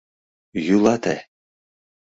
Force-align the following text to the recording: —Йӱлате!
—Йӱлате! 0.65 1.15